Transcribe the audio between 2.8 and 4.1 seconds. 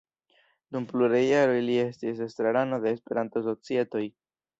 de Esperanto-societoj.